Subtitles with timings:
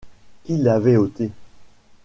[0.45, 1.29] Qui l’avait ôtée?